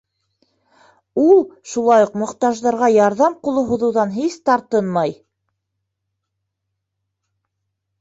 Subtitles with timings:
[1.23, 1.43] Ул
[1.73, 5.17] шулай уҡ мохтаждарға ярҙам ҡулы һуҙыуҙан һис тартынмай.